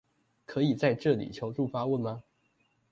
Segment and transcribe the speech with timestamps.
[0.47, 2.23] 可以在這裡求助發問嗎